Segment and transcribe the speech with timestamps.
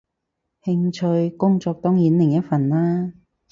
[0.63, 3.13] 興趣，工作當然另一份啦